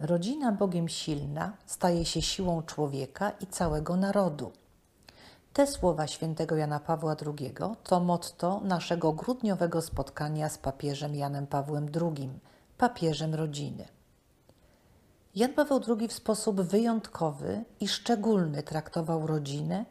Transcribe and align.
Rodzina 0.00 0.52
Bogiem 0.52 0.88
silna 0.88 1.52
staje 1.66 2.04
się 2.04 2.22
siłą 2.22 2.62
człowieka 2.62 3.30
i 3.30 3.46
całego 3.46 3.96
narodu. 3.96 4.52
Te 5.52 5.66
słowa 5.66 6.06
świętego 6.06 6.56
Jana 6.56 6.80
Pawła 6.80 7.16
II 7.26 7.54
to 7.84 8.00
motto 8.00 8.60
naszego 8.64 9.12
grudniowego 9.12 9.82
spotkania 9.82 10.48
z 10.48 10.58
papieżem 10.58 11.14
Janem 11.14 11.46
Pawłem 11.46 11.86
II, 12.02 12.30
papieżem 12.78 13.34
rodziny. 13.34 13.88
Jan 15.34 15.52
Paweł 15.52 15.80
II 15.88 16.08
w 16.08 16.12
sposób 16.12 16.60
wyjątkowy 16.60 17.64
i 17.80 17.88
szczególny 17.88 18.62
traktował 18.62 19.26
rodzinę, 19.26 19.84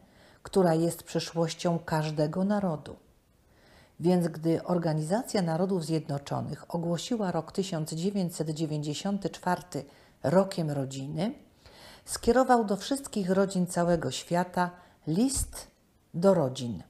która 0.44 0.74
jest 0.74 1.04
przyszłością 1.04 1.80
każdego 1.80 2.44
narodu. 2.44 2.96
Więc 4.00 4.28
gdy 4.28 4.64
Organizacja 4.64 5.42
Narodów 5.42 5.86
Zjednoczonych 5.86 6.76
ogłosiła 6.76 7.32
rok 7.32 7.52
1994 7.52 9.62
rokiem 10.30 10.72
rodziny, 10.72 11.34
skierował 12.06 12.66
do 12.66 12.78
wszystkich 12.78 13.30
rodzin 13.30 13.68
całego 13.68 14.12
świata 14.12 14.72
list 15.08 15.68
do 16.14 16.34
rodzin 16.34 16.84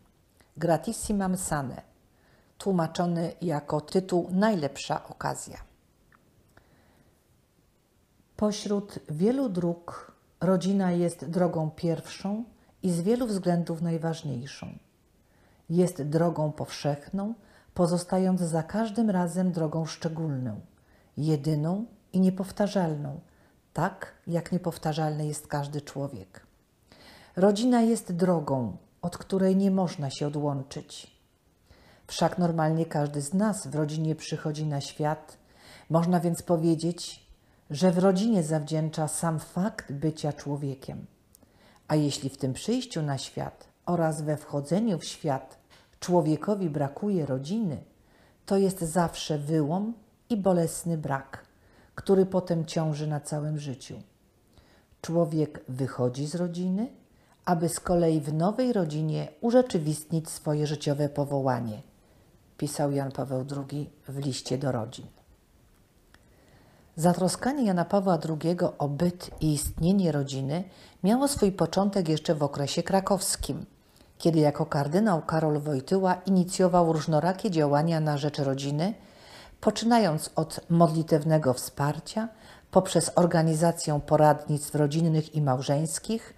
Gratissimam 0.57 1.37
Sane, 1.37 1.81
tłumaczony 2.57 3.33
jako 3.41 3.81
tytuł 3.81 4.27
Najlepsza 4.31 5.07
okazja. 5.07 5.57
Pośród 8.35 8.99
wielu 9.09 9.49
dróg 9.49 10.11
rodzina 10.41 10.91
jest 10.91 11.25
drogą 11.25 11.71
pierwszą 11.71 12.43
i 12.83 12.91
z 12.91 13.01
wielu 13.01 13.27
względów 13.27 13.81
najważniejszą. 13.81 14.67
Jest 15.69 16.03
drogą 16.03 16.51
powszechną, 16.51 17.33
pozostając 17.73 18.41
za 18.41 18.63
każdym 18.63 19.09
razem 19.09 19.51
drogą 19.51 19.85
szczególną, 19.85 20.61
jedyną 21.17 21.85
i 22.17 22.19
niepowtarzalną, 22.19 23.19
tak 23.73 24.13
jak 24.27 24.51
niepowtarzalny 24.51 25.27
jest 25.27 25.47
każdy 25.47 25.81
człowiek. 25.81 26.45
Rodzina 27.35 27.81
jest 27.81 28.11
drogą, 28.11 28.77
od 29.01 29.17
której 29.17 29.55
nie 29.55 29.71
można 29.71 30.09
się 30.09 30.27
odłączyć. 30.27 31.17
Wszak 32.07 32.37
normalnie 32.37 32.85
każdy 32.85 33.21
z 33.21 33.33
nas 33.33 33.67
w 33.67 33.75
rodzinie 33.75 34.15
przychodzi 34.15 34.65
na 34.65 34.81
świat, 34.81 35.37
można 35.89 36.19
więc 36.19 36.41
powiedzieć, 36.41 37.27
że 37.69 37.91
w 37.91 37.97
rodzinie 37.97 38.43
zawdzięcza 38.43 39.07
sam 39.07 39.39
fakt 39.39 39.91
bycia 39.91 40.33
człowiekiem. 40.33 41.05
A 41.87 41.95
jeśli 41.95 42.29
w 42.29 42.37
tym 42.37 42.53
przyjściu 42.53 43.01
na 43.01 43.17
świat 43.17 43.67
oraz 43.85 44.21
we 44.21 44.37
wchodzeniu 44.37 44.99
w 44.99 45.05
świat 45.05 45.57
człowiekowi 45.99 46.69
brakuje 46.69 47.25
rodziny, 47.25 47.83
to 48.45 48.57
jest 48.57 48.79
zawsze 48.79 49.37
wyłom 49.37 49.93
i 50.29 50.37
bolesny 50.37 50.97
brak, 50.97 51.46
który 51.97 52.25
potem 52.25 52.65
ciąży 52.65 53.07
na 53.07 53.19
całym 53.19 53.59
życiu. 53.59 53.95
Człowiek 55.01 55.63
wychodzi 55.69 56.27
z 56.27 56.35
rodziny, 56.35 56.87
aby 57.45 57.69
z 57.69 57.79
kolei 57.79 58.21
w 58.21 58.33
nowej 58.33 58.73
rodzinie 58.73 59.27
urzeczywistnić 59.41 60.29
swoje 60.29 60.67
życiowe 60.67 61.09
powołanie, 61.09 61.81
pisał 62.57 62.91
Jan 62.91 63.11
Paweł 63.11 63.45
II 63.71 63.89
w 64.07 64.17
liście 64.17 64.57
do 64.57 64.71
rodzin. 64.71 65.05
Zatroskanie 66.95 67.63
Jana 67.63 67.85
Pawła 67.85 68.19
II 68.29 68.57
o 68.77 68.87
byt 68.87 69.29
i 69.41 69.53
istnienie 69.53 70.11
rodziny 70.11 70.63
miało 71.03 71.27
swój 71.27 71.51
początek 71.51 72.09
jeszcze 72.09 72.35
w 72.35 72.43
okresie 72.43 72.83
krakowskim, 72.83 73.65
kiedy 74.17 74.39
jako 74.39 74.65
kardynał 74.65 75.21
Karol 75.21 75.59
Wojtyła 75.59 76.13
inicjował 76.25 76.93
różnorakie 76.93 77.51
działania 77.51 77.99
na 77.99 78.17
rzecz 78.17 78.39
rodziny, 78.39 78.93
poczynając 79.61 80.31
od 80.35 80.59
modlitewnego 80.69 81.53
wsparcia, 81.53 82.27
poprzez 82.71 83.11
organizację 83.15 84.01
poradnictw 84.05 84.75
rodzinnych 84.75 85.35
i 85.35 85.41
małżeńskich, 85.41 86.33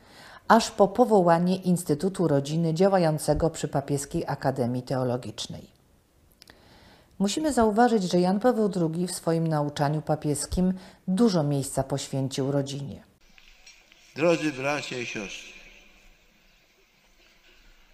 aż 0.48 0.72
po 0.72 0.88
powołanie 0.88 1.56
Instytutu 1.56 2.28
Rodziny 2.28 2.74
działającego 2.74 3.50
przy 3.50 3.68
Papieskiej 3.68 4.24
Akademii 4.28 4.84
Teologicznej. 4.84 5.70
Musimy 7.20 7.54
zauważyć, 7.54 8.04
że 8.04 8.20
Jan 8.20 8.40
Paweł 8.40 8.72
II 8.76 9.08
w 9.08 9.12
swoim 9.12 9.48
nauczaniu 9.48 10.02
papieskim 10.02 10.74
dużo 11.08 11.44
miejsca 11.44 11.84
poświęcił 11.84 12.52
rodzinie. 12.52 13.04
Drodzy 14.16 14.52
bracia 14.52 14.98
i 14.98 15.06
siostry, 15.06 15.50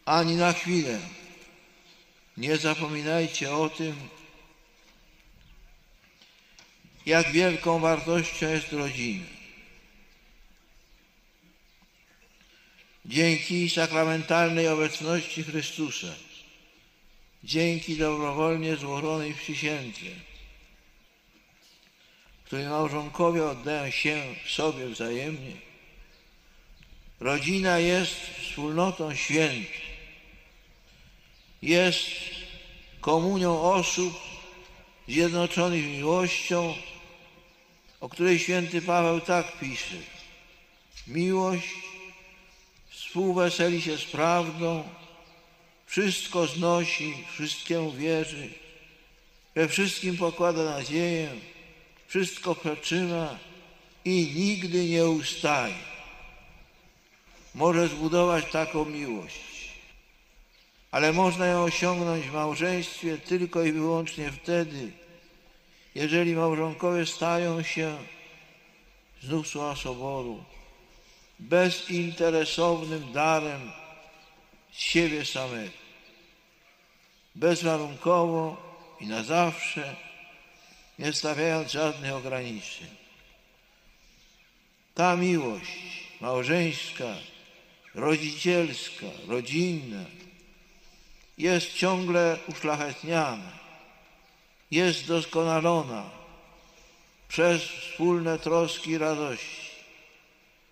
ani 0.06 0.36
na 0.36 0.54
chwilę 0.54 0.98
nie 2.38 2.58
zapominajcie 2.58 3.56
o 3.56 3.70
tym, 3.70 3.96
jak 7.06 7.32
wielką 7.32 7.80
wartością 7.80 8.50
jest 8.50 8.74
rodzina. 8.74 9.26
Dzięki 13.06 13.70
sakramentalnej 13.70 14.68
obecności 14.68 15.44
Chrystusa 15.44 16.08
dzięki 17.46 17.98
dobrowolnie 17.98 18.76
złożonej 18.76 19.34
przysiędze, 19.34 20.06
której 22.46 22.68
małżonkowie 22.68 23.46
oddają 23.46 23.92
się 23.92 24.24
sobie 24.48 24.88
wzajemnie, 24.88 25.52
rodzina 27.20 27.80
jest 27.80 28.16
wspólnotą 28.42 29.16
świętą, 29.16 29.70
jest 31.62 32.10
komunią 33.02 33.62
osób 33.62 34.14
zjednoczonych 35.08 35.86
miłością, 35.86 36.76
o 38.00 38.10
której 38.10 38.40
święty 38.40 38.82
Paweł 38.82 39.22
tak 39.22 39.60
pisze. 39.60 39.96
Miłość 41.08 41.68
współweseli 42.90 43.82
się 43.82 43.98
z 43.98 44.06
prawdą, 44.06 44.84
wszystko 45.86 46.48
znosi, 46.48 47.14
wszystkiemu 47.34 47.92
wierzy, 47.92 48.50
we 49.56 49.68
wszystkim 49.68 50.18
pokłada 50.18 50.64
nadzieję, 50.64 51.30
wszystko 52.08 52.56
przetrzyma 52.56 53.40
i 54.06 54.32
nigdy 54.36 54.86
nie 54.86 55.06
ustaje. 55.08 55.76
Może 57.56 57.88
zbudować 57.88 58.46
taką 58.52 58.86
miłość, 58.86 59.70
ale 60.92 61.14
można 61.14 61.46
ją 61.46 61.64
osiągnąć 61.64 62.26
w 62.26 62.34
małżeństwie 62.34 63.18
tylko 63.18 63.64
i 63.64 63.72
wyłącznie 63.72 64.32
wtedy, 64.32 64.92
jeżeli 65.96 66.36
małżonkowie 66.36 67.06
stają 67.06 67.64
się 67.64 67.98
znów 69.24 69.48
słowa 69.48 69.76
soboru 69.76 70.44
bezinteresownym 71.40 73.12
darem 73.14 73.72
siebie 74.72 75.26
samego 75.26 75.86
bezwarunkowo 77.36 78.58
i 79.02 79.08
na 79.08 79.24
zawsze, 79.24 79.96
nie 81.00 81.14
stawiając 81.14 81.72
żadnych 81.72 82.14
ograniczeń. 82.14 82.88
Ta 84.94 85.16
miłość 85.16 85.80
małżeńska, 86.22 87.16
rodzicielska, 87.96 89.06
rodzinna 89.28 90.06
jest 91.38 91.74
ciągle 91.74 92.38
uszlachetniana, 92.48 93.65
jest 94.76 95.08
doskonalona 95.08 96.10
przez 97.28 97.62
wspólne 97.64 98.40
troski 98.40 98.92
i 98.92 98.98
radości, 98.98 99.70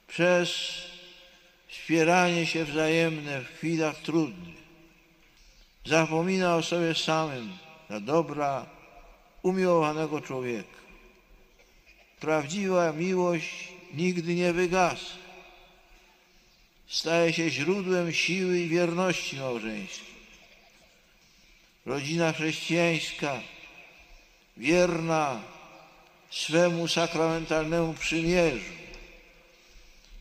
przez 0.07 0.49
wspieranie 1.67 2.45
się 2.45 2.65
wzajemne 2.65 3.41
w 3.41 3.47
chwilach 3.47 3.97
trudnych, 3.97 4.55
zapomina 5.85 6.55
o 6.55 6.63
sobie 6.63 6.95
samym 6.95 7.57
dla 7.89 7.99
dobra 7.99 8.65
umiłowanego 9.41 10.21
człowieka. 10.21 10.79
Prawdziwa 12.19 12.91
miłość 12.91 13.67
nigdy 13.93 14.35
nie 14.35 14.53
wygasa. 14.53 15.23
Staje 16.87 17.33
się 17.33 17.49
źródłem 17.49 18.13
siły 18.13 18.59
i 18.59 18.69
wierności 18.69 19.35
małżeńskiej. 19.39 20.13
Rodzina 21.85 22.33
chrześcijańska, 22.33 23.41
wierna 24.57 25.41
swemu 26.29 26.87
sakramentalnemu 26.87 27.93
przymierzu, 27.93 28.73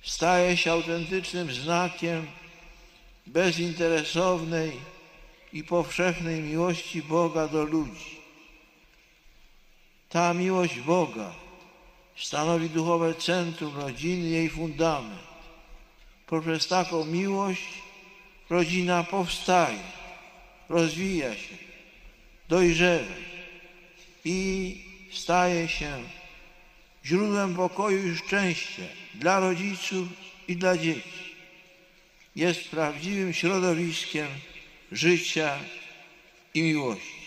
staje 0.03 0.57
się 0.57 0.73
autentycznym 0.73 1.53
znakiem 1.53 2.27
bezinteresownej 3.27 4.73
i 5.53 5.65
powszechnej 5.65 6.41
miłości 6.41 7.03
Boga 7.03 7.49
do 7.49 7.65
ludzi. 7.65 8.21
Ta 10.09 10.35
miłość 10.35 10.81
Boga 10.81 11.35
stanowi 12.17 12.71
duchowe 12.71 13.15
centrum 13.15 13.77
rodziny, 13.77 14.29
jej 14.29 14.51
fundament. 14.51 15.33
Poprzez 16.27 16.69
taką 16.69 17.05
miłość 17.05 17.63
rodzina 18.51 19.05
powstaje, 19.05 19.83
rozwija 20.69 21.35
się, 21.35 21.57
dojrzewa 22.49 23.32
i 24.25 24.85
staje 25.13 25.69
się 25.69 25.99
źródłem 27.05 27.55
pokoju 27.55 28.09
i 28.09 28.17
szczęścia 28.17 28.83
dla 29.15 29.41
rodziców 29.41 30.09
i 30.49 30.57
dla 30.57 30.77
dzieci. 30.77 31.37
Jest 32.37 32.69
prawdziwym 32.71 33.33
środowiskiem 33.33 34.27
życia 34.93 35.55
i 36.55 36.63
miłości. 36.63 37.23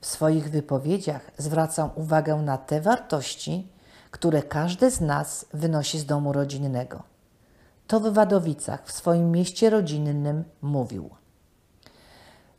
W 0.00 0.06
swoich 0.06 0.50
wypowiedziach 0.50 1.30
zwracam 1.38 1.90
uwagę 1.94 2.36
na 2.36 2.58
te 2.58 2.80
wartości, 2.80 3.66
które 4.10 4.42
każdy 4.42 4.90
z 4.90 5.00
nas 5.00 5.46
wynosi 5.54 5.98
z 5.98 6.06
domu 6.06 6.32
rodzinnego. 6.32 7.02
To 7.86 8.00
w 8.00 8.14
Wadowicach, 8.14 8.86
w 8.86 8.92
swoim 8.92 9.30
mieście 9.30 9.70
rodzinnym, 9.70 10.44
mówił. 10.62 11.10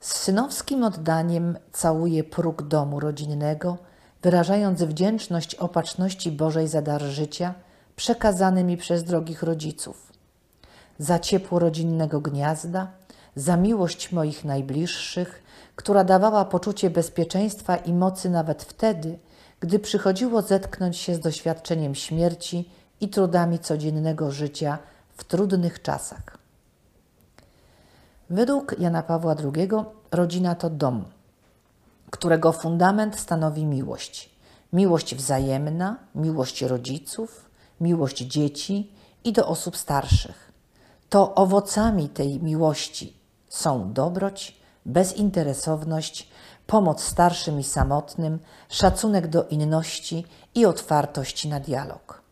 Z 0.05 0.13
synowskim 0.13 0.83
oddaniem 0.83 1.57
całuję 1.71 2.23
próg 2.23 2.61
domu 2.61 2.99
rodzinnego, 2.99 3.77
wyrażając 4.21 4.83
wdzięczność 4.83 5.55
opatrzności 5.55 6.31
Bożej 6.31 6.67
za 6.67 6.81
dar 6.81 7.01
życia 7.01 7.53
przekazany 7.95 8.63
mi 8.63 8.77
przez 8.77 9.03
drogich 9.03 9.43
rodziców, 9.43 10.13
za 10.99 11.19
ciepło 11.19 11.59
rodzinnego 11.59 12.21
gniazda, 12.21 12.87
za 13.35 13.57
miłość 13.57 14.11
moich 14.11 14.45
najbliższych, 14.45 15.43
która 15.75 16.03
dawała 16.03 16.45
poczucie 16.45 16.89
bezpieczeństwa 16.89 17.75
i 17.75 17.93
mocy 17.93 18.29
nawet 18.29 18.63
wtedy, 18.63 19.19
gdy 19.59 19.79
przychodziło 19.79 20.41
zetknąć 20.41 20.97
się 20.97 21.15
z 21.15 21.19
doświadczeniem 21.19 21.95
śmierci 21.95 22.69
i 23.01 23.09
trudami 23.09 23.59
codziennego 23.59 24.31
życia 24.31 24.77
w 25.17 25.23
trudnych 25.23 25.81
czasach. 25.81 26.44
Według 28.29 28.75
Jana 28.79 29.03
Pawła 29.03 29.35
II 29.43 29.69
rodzina 30.11 30.55
to 30.55 30.69
dom, 30.69 31.05
którego 32.11 32.51
fundament 32.51 33.19
stanowi 33.19 33.65
miłość. 33.65 34.29
Miłość 34.73 35.15
wzajemna, 35.15 35.97
miłość 36.15 36.61
rodziców, 36.61 37.49
miłość 37.81 38.17
dzieci 38.17 38.91
i 39.23 39.33
do 39.33 39.47
osób 39.47 39.77
starszych. 39.77 40.51
To 41.09 41.35
owocami 41.35 42.09
tej 42.09 42.43
miłości 42.43 43.17
są 43.49 43.93
dobroć, 43.93 44.57
bezinteresowność, 44.85 46.29
pomoc 46.67 47.03
starszym 47.03 47.59
i 47.59 47.63
samotnym, 47.63 48.39
szacunek 48.69 49.27
do 49.27 49.47
inności 49.47 50.25
i 50.55 50.65
otwartość 50.65 51.45
na 51.45 51.59
dialog. 51.59 52.24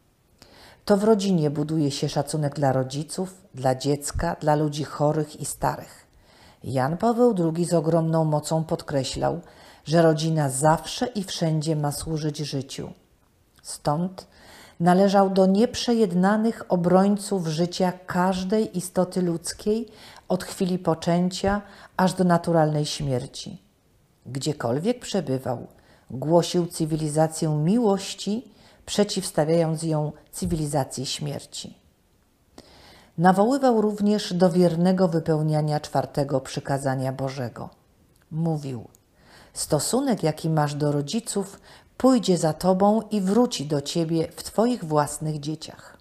To 0.86 0.98
w 0.98 1.04
rodzinie 1.04 1.50
buduje 1.50 1.92
się 1.92 2.10
szacunek 2.10 2.56
dla 2.56 2.72
rodziców, 2.72 3.42
dla 3.56 3.76
dziecka, 3.76 4.36
dla 4.42 4.56
ludzi 4.56 4.84
chorych 4.84 5.42
i 5.42 5.46
starych. 5.46 6.08
Jan 6.64 6.98
Paweł 6.98 7.36
II 7.56 7.66
z 7.66 7.74
ogromną 7.74 8.26
mocą 8.26 8.64
podkreślał, 8.64 9.42
że 9.86 10.02
rodzina 10.02 10.50
zawsze 10.50 11.08
i 11.08 11.24
wszędzie 11.24 11.76
ma 11.76 11.92
służyć 11.92 12.38
życiu. 12.38 12.90
Stąd 13.62 14.28
należał 14.80 15.30
do 15.30 15.46
nieprzejednanych 15.46 16.64
obrońców 16.70 17.48
życia 17.48 17.92
każdej 18.06 18.78
istoty 18.78 19.22
ludzkiej 19.22 19.88
od 20.28 20.44
chwili 20.44 20.80
poczęcia 20.80 21.62
aż 21.98 22.14
do 22.14 22.24
naturalnej 22.24 22.86
śmierci. 22.86 23.62
Gdziekolwiek 24.26 25.00
przebywał, 25.00 25.68
głosił 26.12 26.68
cywilizację 26.68 27.50
miłości, 27.50 28.53
przeciwstawiając 28.86 29.84
ją 29.84 30.12
cywilizacji 30.32 31.06
śmierci. 31.06 31.78
Nawoływał 33.18 33.82
również 33.82 34.34
do 34.34 34.50
wiernego 34.50 35.08
wypełniania 35.08 35.80
czwartego 35.80 36.42
przykazania 36.42 37.14
Bożego. 37.14 37.70
Mówił: 38.32 38.88
Stosunek, 39.54 40.24
jaki 40.24 40.50
masz 40.50 40.76
do 40.76 40.92
rodziców, 40.92 41.60
pójdzie 41.98 42.38
za 42.38 42.54
tobą 42.54 43.02
i 43.02 43.22
wróci 43.22 43.66
do 43.66 43.82
ciebie 43.82 44.28
w 44.36 44.44
twoich 44.44 44.86
własnych 44.86 45.40
dzieciach. 45.40 45.98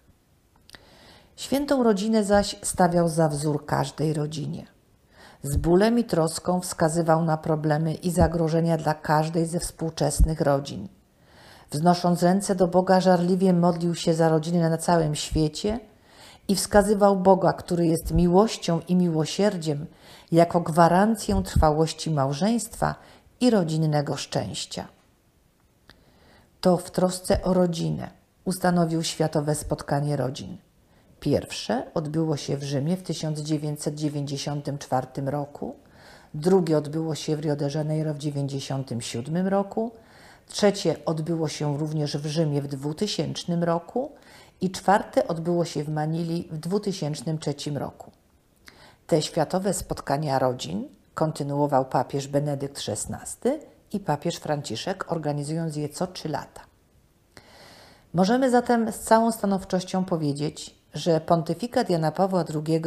Świętą 1.37 1.83
rodzinę 1.83 2.25
zaś 2.25 2.57
stawiał 2.63 3.09
za 3.09 3.29
wzór 3.29 3.67
każdej 3.67 4.13
rodzinie. 4.13 4.67
Z 5.43 5.57
bólem 5.57 5.99
i 5.99 6.05
troską 6.05 6.61
wskazywał 6.61 7.25
na 7.25 7.37
problemy 7.37 7.95
i 7.95 8.11
zagrożenia 8.11 8.77
dla 8.77 8.95
każdej 8.95 9.47
ze 9.47 9.61
współczesnych 9.61 10.41
rodzin. 10.41 10.89
Wznosząc 11.73 12.23
ręce 12.23 12.55
do 12.55 12.69
Boga, 12.69 13.01
żarliwie 13.01 13.53
modlił 13.53 13.95
się 13.95 14.15
za 14.15 14.29
rodziny 14.29 14.71
na 14.71 14.79
całym 14.79 15.15
świecie 15.15 15.81
i 16.49 16.57
wskazywał 16.57 17.17
Boga, 17.17 17.53
który 17.53 17.87
jest 17.87 18.15
miłością 18.15 18.81
i 18.89 18.97
miłosierdziem, 18.97 19.87
jako 20.33 20.61
gwarancję 20.61 21.43
trwałości 21.45 22.11
małżeństwa 22.11 22.95
i 23.41 23.51
rodzinnego 23.51 24.17
szczęścia. 24.17 24.89
To 26.61 26.77
w 26.77 26.91
trosce 26.91 27.43
o 27.43 27.55
rodzinę 27.55 28.11
ustanowił 28.45 29.03
Światowe 29.03 29.55
Spotkanie 29.55 30.17
Rodzin. 30.17 30.57
Pierwsze 31.21 31.83
odbyło 31.95 32.37
się 32.37 32.57
w 32.57 32.63
Rzymie 32.63 32.97
w 32.97 33.03
1994 33.03 35.07
roku, 35.17 35.77
drugie 36.35 36.79
odbyło 36.79 37.15
się 37.15 37.37
w 37.37 37.41
Rio 37.41 37.57
de 37.57 37.69
Janeiro 37.75 38.15
w 38.15 38.19
1997 38.19 39.49
roku, 39.49 39.93
trzecie 40.47 40.97
odbyło 41.07 41.49
się 41.49 41.79
również 41.79 42.17
w 42.17 42.27
Rzymie 42.27 42.63
w 42.63 42.69
2000 42.69 43.57
roku 43.57 44.13
i 44.61 44.71
czwarte 44.71 45.29
odbyło 45.29 45.65
się 45.65 45.85
w 45.85 45.89
Manili 45.89 46.49
w 46.51 46.59
2003 46.59 47.55
roku. 47.75 48.11
Te 49.07 49.23
światowe 49.23 49.75
spotkania 49.75 50.39
rodzin 50.39 50.89
kontynuował 51.15 51.85
papież 51.85 52.29
Benedykt 52.29 52.83
XVI 52.89 53.51
i 53.93 54.01
papież 54.01 54.37
Franciszek, 54.37 55.13
organizując 55.13 55.77
je 55.77 55.89
co 55.89 56.07
trzy 56.07 56.29
lata. 56.29 56.61
Możemy 58.15 58.51
zatem 58.51 58.93
z 58.93 58.99
całą 58.99 59.33
stanowczością 59.33 60.05
powiedzieć, 60.05 60.75
że 60.95 61.21
pontyfikat 61.21 61.91
Jana 61.91 62.13
Pawła 62.13 62.45
II 62.55 62.83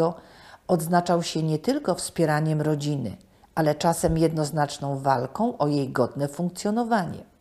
odznaczał 0.68 1.24
się 1.24 1.44
nie 1.44 1.60
tylko 1.60 1.96
wspieraniem 1.96 2.62
rodziny, 2.62 3.18
ale 3.56 3.76
czasem 3.76 4.18
jednoznaczną 4.18 5.00
walką 5.00 5.58
o 5.58 5.68
jej 5.68 5.90
godne 5.90 6.28
funkcjonowanie. 6.28 7.35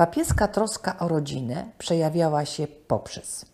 Papieska 0.00 0.48
troska 0.48 0.98
o 0.98 1.08
rodzinę 1.08 1.64
przejawiała 1.78 2.44
się 2.44 2.66
poprzez 2.66 3.44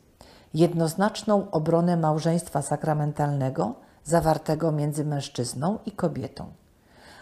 jednoznaczną 0.54 1.50
obronę 1.50 1.96
małżeństwa 1.96 2.62
sakramentalnego 2.62 3.74
zawartego 4.04 4.72
między 4.72 5.04
mężczyzną 5.04 5.78
i 5.86 5.92
kobietą, 5.92 6.52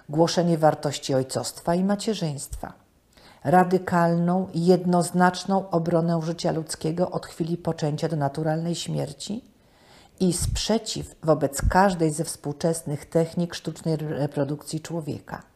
głoszenie 0.09 0.59
wartości 0.59 1.15
ojcostwa 1.15 1.75
i 1.75 1.85
macierzyństwa, 1.85 2.73
radykalną, 3.45 4.49
jednoznaczną 4.55 5.71
obronę 5.71 6.21
życia 6.23 6.53
ludzkiego 6.53 7.11
od 7.11 7.27
chwili 7.27 7.57
poczęcia 7.57 8.09
do 8.09 8.17
naturalnej 8.17 8.75
śmierci 8.75 9.45
i 10.21 10.33
sprzeciw 10.33 11.15
wobec 11.23 11.63
każdej 11.71 12.11
ze 12.11 12.25
współczesnych 12.25 13.05
technik 13.07 13.55
sztucznej 13.55 13.97
reprodukcji 13.97 14.81
człowieka. 14.81 15.54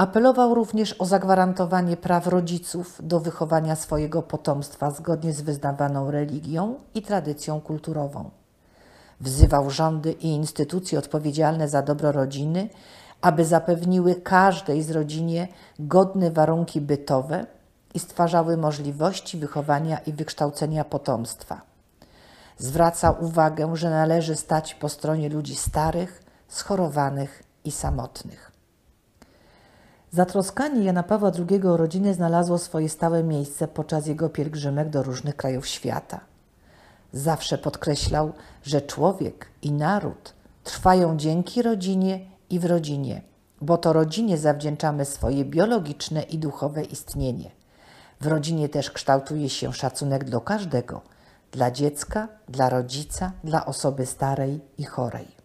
Apelował 0.00 0.54
również 0.54 0.92
o 0.98 1.04
zagwarantowanie 1.06 1.96
praw 1.96 2.26
rodziców 2.26 3.00
do 3.02 3.20
wychowania 3.20 3.76
swojego 3.76 4.22
potomstwa 4.22 4.90
zgodnie 4.90 5.32
z 5.32 5.40
wyznawaną 5.40 6.10
religią 6.10 6.74
i 6.94 7.02
tradycją 7.02 7.60
kulturową. 7.60 8.30
Wzywał 9.20 9.70
rządy 9.70 10.12
i 10.12 10.26
instytucje 10.26 10.98
odpowiedzialne 10.98 11.68
za 11.68 11.82
dobro 11.82 12.12
rodziny, 12.12 12.68
aby 13.20 13.44
zapewniły 13.44 14.14
każdej 14.14 14.82
z 14.82 14.90
rodzinie 14.90 15.48
godne 15.78 16.30
warunki 16.30 16.80
bytowe 16.80 17.46
i 17.94 17.98
stwarzały 17.98 18.56
możliwości 18.56 19.38
wychowania 19.38 19.98
i 19.98 20.12
wykształcenia 20.12 20.84
potomstwa. 20.84 21.60
Zwraca 22.58 23.10
uwagę, 23.10 23.76
że 23.76 23.90
należy 23.90 24.36
stać 24.36 24.74
po 24.74 24.88
stronie 24.88 25.28
ludzi 25.28 25.56
starych, 25.56 26.22
schorowanych 26.48 27.42
i 27.64 27.70
samotnych. 27.70 28.49
Zatroskanie 30.12 30.84
Jana 30.84 31.02
Pawła 31.02 31.32
II 31.50 31.62
o 31.66 32.14
znalazło 32.14 32.58
swoje 32.58 32.88
stałe 32.88 33.22
miejsce 33.22 33.68
podczas 33.68 34.06
jego 34.06 34.28
pielgrzymek 34.28 34.88
do 34.88 35.02
różnych 35.02 35.36
krajów 35.36 35.66
świata. 35.66 36.20
Zawsze 37.12 37.58
podkreślał, 37.58 38.32
że 38.62 38.82
człowiek 38.82 39.46
i 39.62 39.72
naród 39.72 40.34
trwają 40.64 41.16
dzięki 41.16 41.62
rodzinie 41.62 42.20
i 42.50 42.58
w 42.58 42.64
rodzinie, 42.64 43.22
bo 43.60 43.78
to 43.78 43.92
rodzinie 43.92 44.38
zawdzięczamy 44.38 45.04
swoje 45.04 45.44
biologiczne 45.44 46.22
i 46.22 46.38
duchowe 46.38 46.84
istnienie. 46.84 47.50
W 48.20 48.26
rodzinie 48.26 48.68
też 48.68 48.90
kształtuje 48.90 49.48
się 49.48 49.72
szacunek 49.72 50.24
do 50.24 50.40
każdego 50.40 51.00
dla 51.52 51.70
dziecka, 51.70 52.28
dla 52.48 52.68
rodzica, 52.68 53.32
dla 53.44 53.66
osoby 53.66 54.06
starej 54.06 54.60
i 54.78 54.84
chorej. 54.84 55.39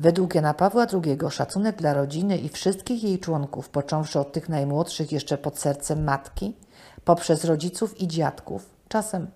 Według 0.00 0.34
Jana 0.34 0.54
Pawła 0.54 0.86
II 0.92 1.18
szacunek 1.30 1.76
dla 1.76 1.94
rodziny 1.94 2.38
i 2.38 2.48
wszystkich 2.48 3.04
jej 3.04 3.18
członków, 3.18 3.68
począwszy 3.68 4.20
od 4.20 4.32
tych 4.32 4.48
najmłodszych 4.48 5.12
jeszcze 5.12 5.38
pod 5.38 5.58
sercem 5.58 6.04
matki, 6.04 6.56
poprzez 7.04 7.44
rodziców 7.44 8.00
i 8.00 8.08
dziadków, 8.08 8.66
czasem 8.88 9.30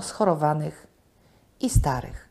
schorowanych 0.00 0.86
i 1.60 1.70
starych, 1.70 2.28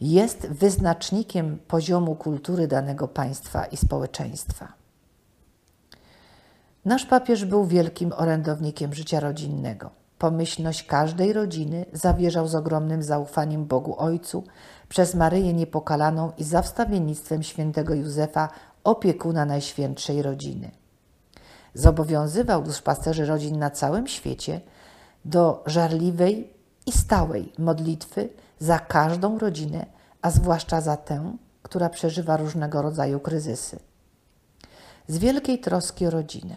jest 0.00 0.46
wyznacznikiem 0.46 1.58
poziomu 1.68 2.14
kultury 2.14 2.68
danego 2.68 3.08
państwa 3.08 3.64
i 3.64 3.76
społeczeństwa. 3.76 4.72
Nasz 6.84 7.06
papież 7.06 7.44
był 7.44 7.64
wielkim 7.64 8.12
orędownikiem 8.12 8.94
życia 8.94 9.20
rodzinnego. 9.20 9.99
Pomyślność 10.20 10.82
każdej 10.82 11.32
rodziny 11.32 11.86
zawierzał 11.92 12.48
z 12.48 12.54
ogromnym 12.54 13.02
zaufaniem 13.02 13.66
Bogu 13.66 13.94
Ojcu 13.98 14.44
przez 14.88 15.14
Maryję 15.14 15.52
Niepokalaną 15.52 16.32
i 16.38 16.44
za 16.44 16.62
świętego 17.42 17.94
Józefa, 17.94 18.48
opiekuna 18.84 19.44
Najświętszej 19.44 20.22
Rodziny. 20.22 20.70
Zobowiązywał 21.74 22.62
duszpasterzy 22.62 23.26
rodzin 23.26 23.58
na 23.58 23.70
całym 23.70 24.06
świecie 24.06 24.60
do 25.24 25.62
żarliwej 25.66 26.52
i 26.86 26.92
stałej 26.92 27.52
modlitwy 27.58 28.28
za 28.58 28.78
każdą 28.78 29.38
rodzinę, 29.38 29.86
a 30.22 30.30
zwłaszcza 30.30 30.80
za 30.80 30.96
tę, 30.96 31.36
która 31.62 31.88
przeżywa 31.88 32.36
różnego 32.36 32.82
rodzaju 32.82 33.20
kryzysy. 33.20 33.78
Z 35.08 35.18
wielkiej 35.18 35.58
troski 35.58 36.06
o 36.06 36.10
rodzinę, 36.10 36.56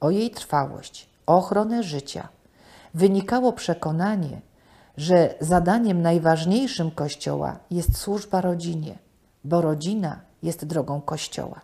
o 0.00 0.10
jej 0.10 0.30
trwałość, 0.30 1.08
o 1.26 1.36
ochronę 1.36 1.82
życia 1.82 2.28
wynikało 2.96 3.52
przekonanie, 3.52 4.40
że 4.96 5.34
zadaniem 5.40 6.02
najważniejszym 6.02 6.90
Kościoła 6.90 7.58
jest 7.70 7.96
służba 7.96 8.40
rodzinie, 8.40 8.98
bo 9.44 9.60
rodzina 9.60 10.20
jest 10.42 10.64
drogą 10.64 11.00
Kościoła. 11.00 11.60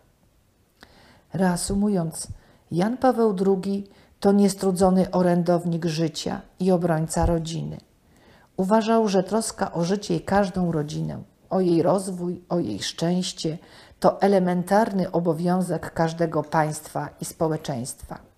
Reasumując, 1.33 2.29
Jan 2.71 2.97
Paweł 2.97 3.37
II 3.47 3.91
to 4.21 4.33
niestrudzony 4.33 5.11
orędownik 5.11 5.85
życia 5.85 6.41
i 6.61 6.71
obrońca 6.71 7.27
rodziny. 7.27 7.79
Uważał, 8.57 9.09
że 9.09 9.23
troska 9.23 9.73
o 9.73 9.85
życie 9.85 10.17
i 10.17 10.21
każdą 10.21 10.73
rodzinę, 10.73 11.23
o 11.51 11.61
jej 11.61 11.83
rozwój, 11.83 12.43
o 12.49 12.59
jej 12.59 12.83
szczęście 12.83 13.59
to 14.01 14.21
elementarny 14.21 15.13
obowiązek 15.13 15.93
każdego 15.93 16.43
państwa 16.43 17.09
i 17.21 17.25
społeczeństwa. 17.25 18.32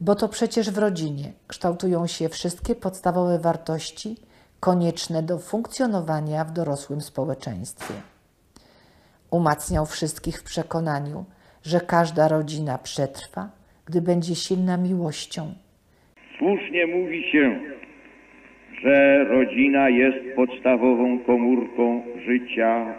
Bo 0.00 0.14
to 0.14 0.28
przecież 0.28 0.70
w 0.70 0.78
rodzinie 0.78 1.32
kształtują 1.48 2.06
się 2.06 2.28
wszystkie 2.28 2.74
podstawowe 2.74 3.38
wartości 3.38 4.16
konieczne 4.60 5.22
do 5.22 5.38
funkcjonowania 5.38 6.44
w 6.44 6.52
dorosłym 6.52 7.00
społeczeństwie. 7.00 7.94
Umacniał 9.30 9.86
wszystkich 9.86 10.40
w 10.40 10.44
przekonaniu, 10.44 11.24
że 11.62 11.80
każda 11.80 12.28
rodzina 12.28 12.78
przetrwa, 12.78 13.48
gdy 13.86 14.02
będzie 14.02 14.34
silna 14.34 14.76
miłością. 14.76 15.54
Słusznie 16.38 16.86
mówi 16.86 17.22
się, 17.32 17.60
że 18.82 19.24
rodzina 19.24 19.88
jest 19.88 20.36
podstawową 20.36 21.18
komórką 21.18 22.02
życia 22.26 22.94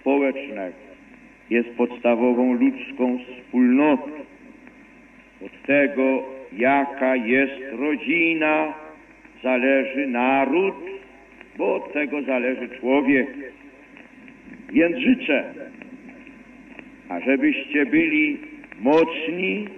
społecznego. 0.00 0.76
Jest 1.50 1.68
podstawową 1.76 2.52
ludzką 2.52 3.18
wspólnotą. 3.18 4.10
Od 5.46 5.66
tego, 5.66 6.22
jaka 6.52 7.16
jest 7.16 7.62
rodzina, 7.72 8.74
zależy 9.42 10.06
naród, 10.06 10.74
bo 11.56 11.74
od 11.74 11.92
tego 11.92 12.22
zależy 12.22 12.68
człowiek. 12.80 13.28
Więc 14.72 14.96
życzę, 14.96 15.54
ażebyście 17.08 17.86
byli 17.86 18.38
mocni 18.80 19.68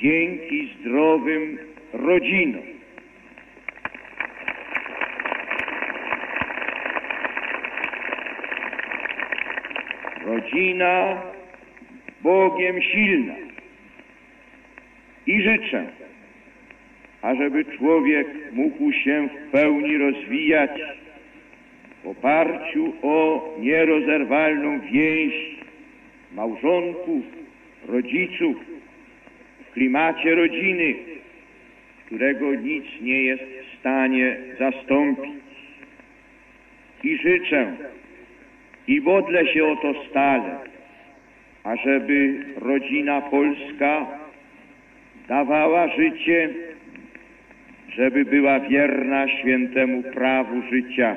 dzięki 0.00 0.68
zdrowym 0.80 1.58
rodzinom. 1.92 2.62
Rodzina 10.24 11.22
Bogiem 12.22 12.82
silna. 12.82 13.45
I 15.26 15.42
życzę, 15.42 15.86
ażeby 17.22 17.64
człowiek 17.64 18.26
mógł 18.52 18.92
się 18.92 19.28
w 19.28 19.50
pełni 19.50 19.98
rozwijać 19.98 20.70
w 22.04 22.08
oparciu 22.08 22.92
o 23.02 23.48
nierozerwalną 23.60 24.80
więź 24.80 25.34
małżonków, 26.32 27.24
rodziców, 27.88 28.56
w 29.68 29.72
klimacie 29.72 30.34
rodziny, 30.34 30.94
którego 32.06 32.54
nic 32.54 32.84
nie 33.00 33.22
jest 33.22 33.42
w 33.42 33.78
stanie 33.80 34.36
zastąpić. 34.58 35.36
I 37.04 37.16
życzę, 37.16 37.72
i 38.88 39.00
modlę 39.00 39.46
się 39.46 39.64
o 39.66 39.76
to 39.76 40.04
stale, 40.10 40.58
ażeby 41.64 42.44
rodzina 42.56 43.20
polska 43.20 44.06
dawała 45.28 45.88
życie, 45.88 46.50
żeby 47.88 48.24
była 48.24 48.60
wierna 48.60 49.28
świętemu 49.28 50.02
prawu 50.02 50.62
życia 50.72 51.16